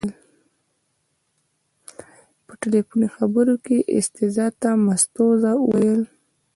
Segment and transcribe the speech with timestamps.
[2.45, 6.01] په تلیفوني خبرو کې یې استیضاح ته مستوزا وویل.